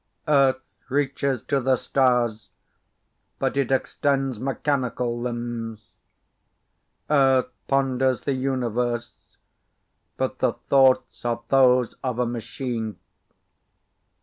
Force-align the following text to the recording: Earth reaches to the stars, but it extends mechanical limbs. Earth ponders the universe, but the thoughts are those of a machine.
Earth 0.27 0.63
reaches 0.89 1.43
to 1.43 1.59
the 1.59 1.75
stars, 1.75 2.49
but 3.37 3.55
it 3.55 3.71
extends 3.71 4.39
mechanical 4.39 5.19
limbs. 5.21 5.91
Earth 7.07 7.51
ponders 7.67 8.21
the 8.21 8.33
universe, 8.33 9.37
but 10.17 10.39
the 10.39 10.53
thoughts 10.53 11.23
are 11.23 11.43
those 11.49 11.93
of 12.03 12.17
a 12.17 12.25
machine. 12.25 12.97